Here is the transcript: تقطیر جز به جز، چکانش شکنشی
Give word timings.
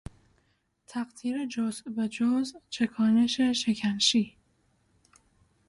تقطیر 0.87 1.45
جز 1.45 1.81
به 1.81 2.07
جز، 2.07 2.53
چکانش 2.69 3.41
شکنشی 3.41 4.37